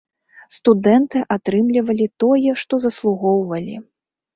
[0.55, 3.83] Студэнты атрымлівалі тое, што заслугоўвалі.